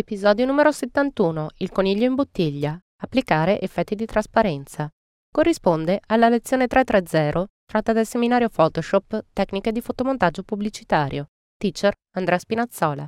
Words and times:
Episodio 0.00 0.46
numero 0.46 0.72
71. 0.72 1.50
Il 1.58 1.70
coniglio 1.70 2.06
in 2.06 2.14
bottiglia. 2.14 2.80
Applicare 3.02 3.60
effetti 3.60 3.94
di 3.94 4.06
trasparenza. 4.06 4.88
Corrisponde 5.30 6.00
alla 6.06 6.30
lezione 6.30 6.66
330 6.68 7.46
tratta 7.66 7.92
dal 7.92 8.06
seminario 8.06 8.48
Photoshop 8.48 9.26
Tecniche 9.30 9.72
di 9.72 9.82
fotomontaggio 9.82 10.42
pubblicitario. 10.42 11.26
Teacher 11.54 11.92
Andrea 12.16 12.38
Spinazzola. 12.38 13.06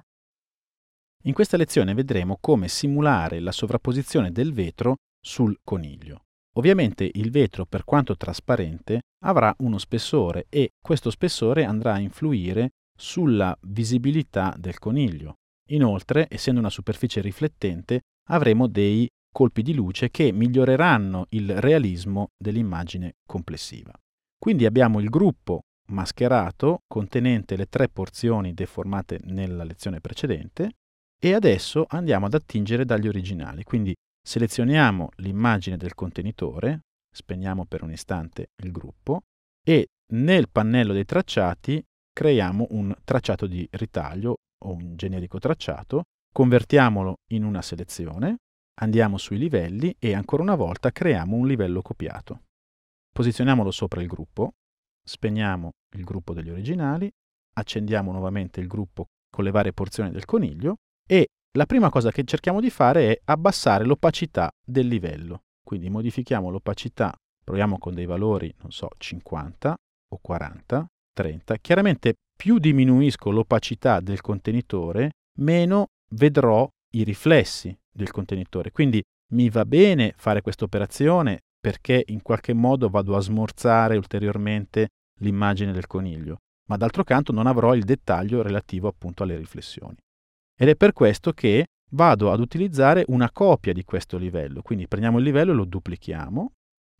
In 1.22 1.32
questa 1.32 1.56
lezione 1.56 1.94
vedremo 1.94 2.36
come 2.38 2.68
simulare 2.68 3.40
la 3.40 3.52
sovrapposizione 3.52 4.30
del 4.30 4.52
vetro 4.52 4.96
sul 5.18 5.60
coniglio. 5.64 6.24
Ovviamente 6.56 7.10
il 7.10 7.30
vetro, 7.30 7.64
per 7.64 7.84
quanto 7.84 8.18
trasparente, 8.18 9.00
avrà 9.24 9.54
uno 9.60 9.78
spessore 9.78 10.44
e 10.50 10.72
questo 10.78 11.08
spessore 11.08 11.64
andrà 11.64 11.94
a 11.94 12.00
influire 12.00 12.72
sulla 12.94 13.56
visibilità 13.62 14.54
del 14.58 14.78
coniglio. 14.78 15.36
Inoltre, 15.72 16.26
essendo 16.30 16.60
una 16.60 16.70
superficie 16.70 17.20
riflettente, 17.20 18.00
avremo 18.28 18.66
dei 18.66 19.08
colpi 19.32 19.62
di 19.62 19.74
luce 19.74 20.10
che 20.10 20.30
miglioreranno 20.30 21.26
il 21.30 21.58
realismo 21.58 22.28
dell'immagine 22.36 23.14
complessiva. 23.26 23.92
Quindi 24.38 24.66
abbiamo 24.66 25.00
il 25.00 25.08
gruppo 25.08 25.62
mascherato 25.88 26.80
contenente 26.86 27.56
le 27.56 27.66
tre 27.66 27.88
porzioni 27.88 28.54
deformate 28.54 29.20
nella 29.24 29.64
lezione 29.64 30.00
precedente 30.00 30.72
e 31.18 31.34
adesso 31.34 31.86
andiamo 31.88 32.26
ad 32.26 32.34
attingere 32.34 32.84
dagli 32.84 33.08
originali. 33.08 33.64
Quindi 33.64 33.94
selezioniamo 34.22 35.10
l'immagine 35.16 35.76
del 35.76 35.94
contenitore, 35.94 36.80
spegniamo 37.10 37.64
per 37.64 37.82
un 37.82 37.92
istante 37.92 38.48
il 38.62 38.70
gruppo 38.70 39.22
e 39.64 39.86
nel 40.12 40.48
pannello 40.50 40.92
dei 40.92 41.04
tracciati 41.04 41.82
creiamo 42.12 42.66
un 42.70 42.94
tracciato 43.04 43.46
di 43.46 43.66
ritaglio 43.70 44.36
o 44.62 44.72
un 44.72 44.96
generico 44.96 45.38
tracciato, 45.38 46.04
convertiamolo 46.32 47.16
in 47.32 47.44
una 47.44 47.62
selezione, 47.62 48.38
andiamo 48.80 49.18
sui 49.18 49.38
livelli 49.38 49.94
e 49.98 50.14
ancora 50.14 50.42
una 50.42 50.54
volta 50.54 50.90
creiamo 50.90 51.36
un 51.36 51.46
livello 51.46 51.82
copiato. 51.82 52.42
Posizioniamolo 53.12 53.70
sopra 53.70 54.00
il 54.00 54.08
gruppo, 54.08 54.52
spegniamo 55.04 55.72
il 55.96 56.04
gruppo 56.04 56.32
degli 56.32 56.50
originali, 56.50 57.10
accendiamo 57.54 58.12
nuovamente 58.12 58.60
il 58.60 58.66
gruppo 58.66 59.06
con 59.30 59.44
le 59.44 59.50
varie 59.50 59.72
porzioni 59.72 60.10
del 60.10 60.24
coniglio 60.24 60.76
e 61.06 61.28
la 61.54 61.66
prima 61.66 61.90
cosa 61.90 62.10
che 62.10 62.24
cerchiamo 62.24 62.60
di 62.60 62.70
fare 62.70 63.12
è 63.12 63.20
abbassare 63.24 63.84
l'opacità 63.84 64.50
del 64.64 64.86
livello. 64.86 65.40
Quindi 65.62 65.90
modifichiamo 65.90 66.48
l'opacità, 66.48 67.14
proviamo 67.44 67.78
con 67.78 67.94
dei 67.94 68.06
valori, 68.06 68.52
non 68.62 68.72
so, 68.72 68.88
50 68.96 69.76
o 70.08 70.18
40, 70.20 70.86
30. 71.12 71.56
Chiaramente 71.58 72.14
più 72.42 72.58
diminuisco 72.58 73.30
l'opacità 73.30 74.00
del 74.00 74.20
contenitore, 74.20 75.12
meno 75.38 75.90
vedrò 76.16 76.68
i 76.96 77.04
riflessi 77.04 77.72
del 77.88 78.10
contenitore. 78.10 78.72
Quindi 78.72 79.00
mi 79.34 79.48
va 79.48 79.64
bene 79.64 80.12
fare 80.16 80.40
questa 80.40 80.64
operazione 80.64 81.42
perché 81.60 82.02
in 82.08 82.20
qualche 82.20 82.52
modo 82.52 82.88
vado 82.88 83.14
a 83.14 83.20
smorzare 83.20 83.96
ulteriormente 83.96 84.88
l'immagine 85.20 85.70
del 85.70 85.86
coniglio, 85.86 86.38
ma 86.68 86.76
d'altro 86.76 87.04
canto 87.04 87.30
non 87.30 87.46
avrò 87.46 87.76
il 87.76 87.84
dettaglio 87.84 88.42
relativo 88.42 88.88
appunto 88.88 89.22
alle 89.22 89.36
riflessioni. 89.36 89.94
Ed 90.58 90.68
è 90.68 90.74
per 90.74 90.92
questo 90.92 91.30
che 91.32 91.66
vado 91.92 92.32
ad 92.32 92.40
utilizzare 92.40 93.04
una 93.06 93.30
copia 93.30 93.72
di 93.72 93.84
questo 93.84 94.18
livello, 94.18 94.62
quindi 94.62 94.88
prendiamo 94.88 95.18
il 95.18 95.24
livello 95.24 95.52
e 95.52 95.54
lo 95.54 95.64
duplichiamo 95.64 96.50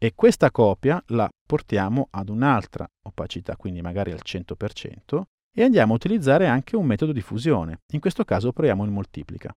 e 0.02 0.14
questa 0.16 0.50
copia 0.50 1.00
la 1.08 1.30
portiamo 1.46 2.08
ad 2.10 2.28
un'altra 2.28 2.84
opacità, 3.06 3.54
quindi 3.54 3.82
magari 3.82 4.10
al 4.10 4.22
100%, 4.24 5.22
e 5.54 5.62
andiamo 5.62 5.92
a 5.92 5.94
utilizzare 5.94 6.48
anche 6.48 6.74
un 6.74 6.86
metodo 6.86 7.12
di 7.12 7.20
fusione. 7.20 7.82
In 7.92 8.00
questo 8.00 8.24
caso 8.24 8.50
proviamo 8.50 8.82
il 8.82 8.90
moltiplica. 8.90 9.52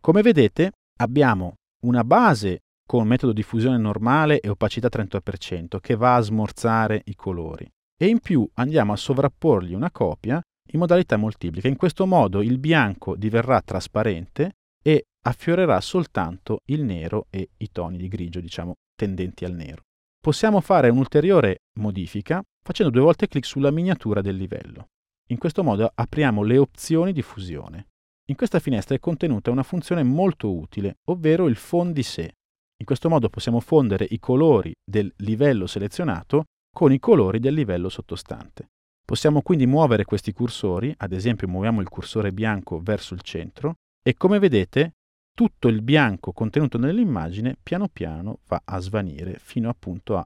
Come 0.00 0.22
vedete 0.22 0.70
abbiamo 1.00 1.54
una 1.82 2.04
base 2.04 2.60
con 2.86 3.08
metodo 3.08 3.32
di 3.32 3.42
fusione 3.42 3.76
normale 3.76 4.38
e 4.38 4.48
opacità 4.48 4.86
30% 4.86 5.80
che 5.80 5.96
va 5.96 6.14
a 6.14 6.20
smorzare 6.20 7.02
i 7.06 7.16
colori 7.16 7.68
e 8.00 8.06
in 8.06 8.20
più 8.20 8.48
andiamo 8.54 8.92
a 8.92 8.96
sovrapporgli 8.96 9.74
una 9.74 9.90
copia 9.90 10.40
in 10.70 10.78
modalità 10.78 11.16
moltiplica. 11.16 11.66
In 11.66 11.74
questo 11.76 12.06
modo 12.06 12.40
il 12.40 12.58
bianco 12.58 13.16
diverrà 13.16 13.60
trasparente 13.62 14.52
e 14.80 15.06
affiorerà 15.26 15.80
soltanto 15.80 16.60
il 16.66 16.84
nero 16.84 17.26
e 17.30 17.48
i 17.56 17.68
toni 17.72 17.96
di 17.96 18.06
grigio, 18.06 18.38
diciamo, 18.38 18.74
tendenti 18.94 19.44
al 19.44 19.54
nero. 19.54 19.86
Possiamo 20.20 20.60
fare 20.60 20.88
un'ulteriore 20.88 21.60
modifica 21.78 22.42
facendo 22.62 22.92
due 22.92 23.02
volte 23.02 23.28
clic 23.28 23.46
sulla 23.46 23.70
miniatura 23.70 24.20
del 24.20 24.36
livello. 24.36 24.88
In 25.28 25.38
questo 25.38 25.62
modo 25.62 25.90
apriamo 25.94 26.42
le 26.42 26.58
opzioni 26.58 27.12
di 27.12 27.22
fusione. 27.22 27.86
In 28.26 28.36
questa 28.36 28.58
finestra 28.58 28.94
è 28.94 28.98
contenuta 28.98 29.50
una 29.50 29.62
funzione 29.62 30.02
molto 30.02 30.54
utile, 30.54 30.96
ovvero 31.04 31.48
il 31.48 31.56
fondi 31.56 32.02
se. 32.02 32.34
In 32.80 32.84
questo 32.84 33.08
modo 33.08 33.28
possiamo 33.28 33.60
fondere 33.60 34.06
i 34.10 34.18
colori 34.18 34.74
del 34.84 35.12
livello 35.18 35.66
selezionato 35.66 36.44
con 36.74 36.92
i 36.92 36.98
colori 36.98 37.38
del 37.38 37.54
livello 37.54 37.88
sottostante. 37.88 38.68
Possiamo 39.04 39.40
quindi 39.40 39.66
muovere 39.66 40.04
questi 40.04 40.32
cursori, 40.32 40.92
ad 40.96 41.12
esempio 41.12 41.48
muoviamo 41.48 41.80
il 41.80 41.88
cursore 41.88 42.32
bianco 42.32 42.80
verso 42.80 43.14
il 43.14 43.22
centro 43.22 43.76
e 44.02 44.14
come 44.14 44.38
vedete 44.38 44.96
tutto 45.38 45.68
il 45.68 45.82
bianco 45.82 46.32
contenuto 46.32 46.78
nell'immagine 46.78 47.56
piano 47.62 47.86
piano 47.86 48.40
va 48.48 48.60
a 48.64 48.80
svanire 48.80 49.38
fino 49.38 49.68
appunto 49.68 50.16
a 50.16 50.24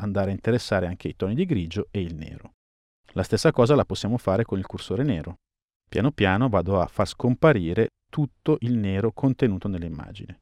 andare 0.00 0.30
a 0.30 0.34
interessare 0.34 0.88
anche 0.88 1.06
i 1.06 1.14
toni 1.14 1.36
di 1.36 1.44
grigio 1.44 1.86
e 1.92 2.00
il 2.00 2.16
nero. 2.16 2.54
La 3.12 3.22
stessa 3.22 3.52
cosa 3.52 3.76
la 3.76 3.84
possiamo 3.84 4.18
fare 4.18 4.42
con 4.42 4.58
il 4.58 4.66
cursore 4.66 5.04
nero. 5.04 5.36
Piano 5.88 6.10
piano 6.10 6.48
vado 6.48 6.80
a 6.80 6.88
far 6.88 7.06
scomparire 7.06 7.90
tutto 8.10 8.56
il 8.62 8.76
nero 8.76 9.12
contenuto 9.12 9.68
nell'immagine. 9.68 10.40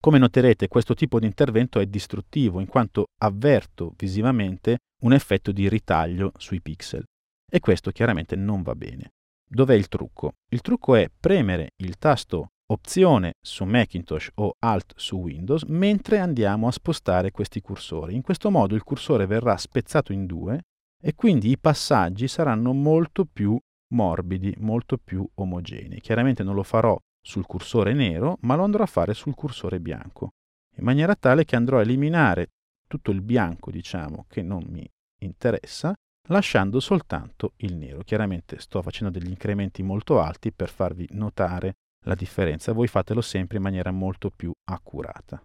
Come 0.00 0.16
noterete 0.16 0.68
questo 0.68 0.94
tipo 0.94 1.20
di 1.20 1.26
intervento 1.26 1.80
è 1.80 1.84
distruttivo 1.84 2.60
in 2.60 2.66
quanto 2.66 3.08
avverto 3.22 3.92
visivamente 3.98 4.78
un 5.02 5.12
effetto 5.12 5.52
di 5.52 5.68
ritaglio 5.68 6.32
sui 6.38 6.62
pixel 6.62 7.04
e 7.46 7.60
questo 7.60 7.90
chiaramente 7.90 8.36
non 8.36 8.62
va 8.62 8.74
bene. 8.74 9.10
Dov'è 9.46 9.74
il 9.74 9.88
trucco? 9.88 10.32
Il 10.48 10.62
trucco 10.62 10.94
è 10.94 11.10
premere 11.14 11.72
il 11.82 11.98
tasto 11.98 12.46
opzione 12.72 13.34
su 13.40 13.64
Macintosh 13.64 14.30
o 14.34 14.56
Alt 14.58 14.94
su 14.96 15.16
Windows 15.16 15.62
mentre 15.64 16.18
andiamo 16.18 16.66
a 16.66 16.72
spostare 16.72 17.30
questi 17.30 17.60
cursori. 17.60 18.14
In 18.14 18.22
questo 18.22 18.50
modo 18.50 18.74
il 18.74 18.82
cursore 18.82 19.26
verrà 19.26 19.56
spezzato 19.56 20.12
in 20.12 20.26
due 20.26 20.62
e 21.00 21.14
quindi 21.14 21.50
i 21.50 21.58
passaggi 21.58 22.28
saranno 22.28 22.72
molto 22.72 23.24
più 23.24 23.58
morbidi, 23.92 24.54
molto 24.58 24.96
più 24.98 25.26
omogenei. 25.34 26.00
Chiaramente 26.00 26.42
non 26.42 26.54
lo 26.54 26.62
farò 26.62 26.96
sul 27.20 27.46
cursore 27.46 27.92
nero, 27.92 28.38
ma 28.40 28.54
lo 28.54 28.64
andrò 28.64 28.82
a 28.82 28.86
fare 28.86 29.14
sul 29.14 29.34
cursore 29.34 29.80
bianco, 29.80 30.30
in 30.76 30.84
maniera 30.84 31.14
tale 31.14 31.44
che 31.44 31.56
andrò 31.56 31.78
a 31.78 31.82
eliminare 31.82 32.48
tutto 32.88 33.10
il 33.10 33.22
bianco, 33.22 33.70
diciamo, 33.70 34.26
che 34.28 34.42
non 34.42 34.64
mi 34.68 34.88
interessa, 35.20 35.94
lasciando 36.28 36.80
soltanto 36.80 37.52
il 37.58 37.76
nero. 37.76 38.02
Chiaramente 38.02 38.58
sto 38.58 38.82
facendo 38.82 39.16
degli 39.16 39.28
incrementi 39.28 39.82
molto 39.82 40.20
alti 40.20 40.52
per 40.52 40.68
farvi 40.68 41.06
notare 41.12 41.74
la 42.04 42.14
differenza. 42.14 42.72
Voi 42.72 42.86
fatelo 42.86 43.20
sempre 43.20 43.56
in 43.56 43.62
maniera 43.62 43.90
molto 43.90 44.30
più 44.30 44.52
accurata. 44.68 45.42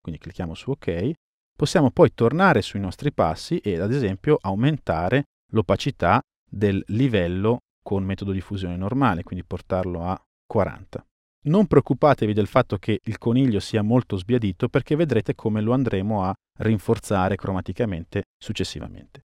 Quindi 0.00 0.20
clicchiamo 0.20 0.54
su 0.54 0.70
OK. 0.70 1.12
Possiamo 1.56 1.90
poi 1.90 2.14
tornare 2.14 2.62
sui 2.62 2.80
nostri 2.80 3.12
passi 3.12 3.58
e 3.58 3.80
ad 3.80 3.92
esempio 3.92 4.38
aumentare 4.40 5.24
l'opacità 5.52 6.20
del 6.48 6.82
livello 6.88 7.58
con 7.82 8.04
metodo 8.04 8.32
di 8.32 8.40
fusione 8.40 8.76
normale, 8.76 9.22
quindi 9.22 9.44
portarlo 9.44 10.04
a 10.04 10.20
40. 10.46 11.04
Non 11.40 11.66
preoccupatevi 11.66 12.32
del 12.32 12.46
fatto 12.46 12.76
che 12.78 13.00
il 13.02 13.18
coniglio 13.18 13.60
sia 13.60 13.82
molto 13.82 14.16
sbiadito 14.16 14.68
perché 14.68 14.96
vedrete 14.96 15.34
come 15.34 15.60
lo 15.60 15.72
andremo 15.72 16.24
a 16.24 16.34
rinforzare 16.58 17.36
cromaticamente 17.36 18.24
successivamente. 18.36 19.22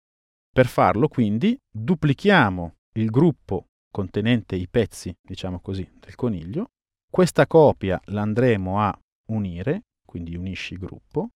Per 0.50 0.66
farlo 0.66 1.08
quindi 1.08 1.56
duplichiamo 1.70 2.74
il 2.94 3.10
gruppo 3.10 3.66
contenente 3.90 4.56
i 4.56 4.68
pezzi, 4.68 5.14
diciamo 5.20 5.60
così, 5.60 5.88
del 5.98 6.14
coniglio. 6.14 6.70
Questa 7.10 7.46
copia 7.46 8.00
l'andremo 8.06 8.80
a 8.80 8.96
unire, 9.32 9.82
quindi 10.04 10.36
unisci 10.36 10.76
gruppo. 10.76 11.30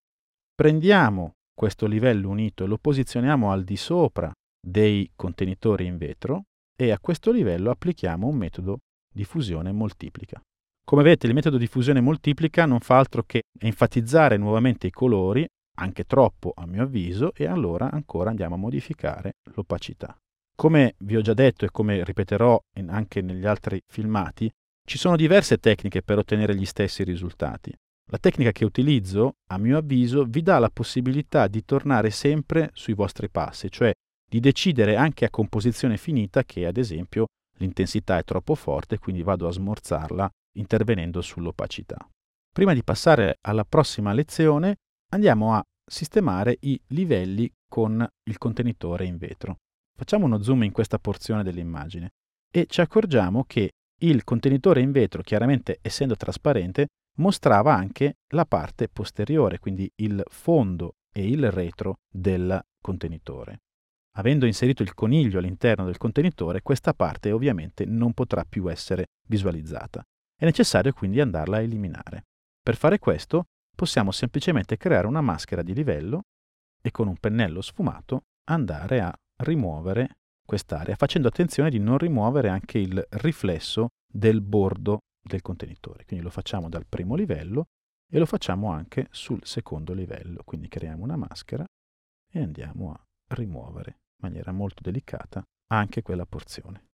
Prendiamo 0.54 1.32
questo 1.54 1.86
livello 1.86 2.28
unito 2.28 2.64
e 2.64 2.66
lo 2.66 2.78
posizioniamo 2.78 3.50
al 3.50 3.64
di 3.64 3.76
sopra 3.76 4.32
dei 4.60 5.10
contenitori 5.14 5.86
in 5.86 5.96
vetro 5.96 6.44
e 6.76 6.90
a 6.90 6.98
questo 6.98 7.30
livello 7.30 7.70
applichiamo 7.70 8.26
un 8.26 8.36
metodo 8.36 8.78
diffusione 9.12 9.72
moltiplica. 9.72 10.40
Come 10.84 11.02
vedete 11.02 11.26
il 11.26 11.34
metodo 11.34 11.58
diffusione 11.58 12.00
moltiplica 12.00 12.66
non 12.66 12.80
fa 12.80 12.98
altro 12.98 13.22
che 13.22 13.42
enfatizzare 13.58 14.36
nuovamente 14.36 14.88
i 14.88 14.90
colori, 14.90 15.46
anche 15.78 16.04
troppo 16.04 16.52
a 16.54 16.66
mio 16.66 16.82
avviso, 16.82 17.32
e 17.34 17.46
allora 17.46 17.90
ancora 17.90 18.30
andiamo 18.30 18.56
a 18.56 18.58
modificare 18.58 19.34
l'opacità. 19.54 20.16
Come 20.54 20.94
vi 20.98 21.16
ho 21.16 21.20
già 21.20 21.34
detto 21.34 21.64
e 21.64 21.70
come 21.70 22.04
ripeterò 22.04 22.60
anche 22.86 23.20
negli 23.20 23.46
altri 23.46 23.82
filmati, 23.86 24.50
ci 24.84 24.98
sono 24.98 25.16
diverse 25.16 25.58
tecniche 25.58 26.02
per 26.02 26.18
ottenere 26.18 26.54
gli 26.54 26.64
stessi 26.64 27.04
risultati. 27.04 27.72
La 28.10 28.18
tecnica 28.18 28.52
che 28.52 28.64
utilizzo, 28.64 29.36
a 29.48 29.58
mio 29.58 29.78
avviso, 29.78 30.24
vi 30.24 30.42
dà 30.42 30.58
la 30.58 30.70
possibilità 30.70 31.46
di 31.46 31.64
tornare 31.64 32.10
sempre 32.10 32.70
sui 32.74 32.94
vostri 32.94 33.30
passi, 33.30 33.70
cioè 33.70 33.92
di 34.28 34.40
decidere 34.40 34.96
anche 34.96 35.24
a 35.24 35.30
composizione 35.30 35.96
finita 35.96 36.42
che, 36.44 36.66
ad 36.66 36.76
esempio, 36.76 37.26
l'intensità 37.58 38.18
è 38.18 38.24
troppo 38.24 38.54
forte, 38.54 38.98
quindi 38.98 39.22
vado 39.22 39.46
a 39.46 39.52
smorzarla 39.52 40.28
intervenendo 40.56 41.22
sull'opacità. 41.22 42.08
Prima 42.52 42.74
di 42.74 42.82
passare 42.82 43.38
alla 43.40 43.64
prossima 43.64 44.12
lezione, 44.12 44.76
andiamo 45.10 45.54
a 45.54 45.62
sistemare 45.84 46.58
i 46.60 46.78
livelli 46.88 47.50
con 47.66 48.06
il 48.24 48.38
contenitore 48.38 49.06
in 49.06 49.16
vetro. 49.16 49.56
Facciamo 49.94 50.26
uno 50.26 50.42
zoom 50.42 50.64
in 50.64 50.72
questa 50.72 50.98
porzione 50.98 51.42
dell'immagine 51.42 52.10
e 52.50 52.66
ci 52.66 52.80
accorgiamo 52.80 53.44
che 53.44 53.72
il 54.02 54.24
contenitore 54.24 54.80
in 54.80 54.90
vetro, 54.90 55.22
chiaramente 55.22 55.78
essendo 55.80 56.16
trasparente, 56.16 56.88
mostrava 57.18 57.74
anche 57.74 58.16
la 58.28 58.44
parte 58.44 58.88
posteriore, 58.88 59.58
quindi 59.58 59.90
il 59.96 60.22
fondo 60.28 60.94
e 61.12 61.28
il 61.28 61.50
retro 61.50 61.98
del 62.10 62.60
contenitore. 62.80 63.60
Avendo 64.16 64.44
inserito 64.44 64.82
il 64.82 64.94
coniglio 64.94 65.38
all'interno 65.38 65.84
del 65.84 65.98
contenitore, 65.98 66.62
questa 66.62 66.92
parte 66.92 67.32
ovviamente 67.32 67.84
non 67.84 68.12
potrà 68.12 68.44
più 68.44 68.70
essere 68.70 69.06
visualizzata. 69.26 70.02
È 70.36 70.44
necessario 70.44 70.92
quindi 70.92 71.20
andarla 71.20 71.58
a 71.58 71.62
eliminare. 71.62 72.24
Per 72.60 72.76
fare 72.76 72.98
questo 72.98 73.44
possiamo 73.74 74.10
semplicemente 74.10 74.76
creare 74.76 75.06
una 75.06 75.20
maschera 75.20 75.62
di 75.62 75.74
livello 75.74 76.22
e 76.82 76.90
con 76.90 77.08
un 77.08 77.16
pennello 77.16 77.62
sfumato 77.62 78.24
andare 78.50 79.00
a 79.00 79.16
rimuovere 79.42 80.16
quest'area, 80.44 80.96
facendo 80.96 81.28
attenzione 81.28 81.70
di 81.70 81.78
non 81.78 81.98
rimuovere 81.98 82.48
anche 82.48 82.78
il 82.78 83.04
riflesso 83.10 83.88
del 84.06 84.40
bordo 84.40 85.00
del 85.22 85.42
contenitore. 85.42 86.04
Quindi 86.04 86.24
lo 86.24 86.30
facciamo 86.30 86.68
dal 86.68 86.86
primo 86.86 87.14
livello 87.14 87.66
e 88.10 88.18
lo 88.18 88.26
facciamo 88.26 88.70
anche 88.70 89.08
sul 89.10 89.40
secondo 89.44 89.92
livello. 89.92 90.42
Quindi 90.44 90.68
creiamo 90.68 91.02
una 91.02 91.16
maschera 91.16 91.64
e 92.30 92.40
andiamo 92.40 92.92
a 92.92 93.04
rimuovere 93.34 93.90
in 93.90 94.28
maniera 94.28 94.52
molto 94.52 94.82
delicata 94.82 95.42
anche 95.68 96.02
quella 96.02 96.26
porzione. 96.26 96.88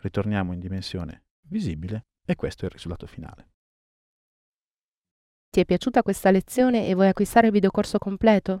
Ritorniamo 0.00 0.52
in 0.52 0.60
dimensione 0.60 1.24
visibile 1.48 2.02
e 2.24 2.36
questo 2.36 2.62
è 2.62 2.66
il 2.66 2.72
risultato 2.72 3.06
finale. 3.06 3.48
Ti 5.50 5.60
è 5.60 5.64
piaciuta 5.64 6.02
questa 6.02 6.30
lezione 6.30 6.86
e 6.86 6.94
vuoi 6.94 7.08
acquistare 7.08 7.48
il 7.48 7.52
videocorso 7.52 7.98
completo? 7.98 8.60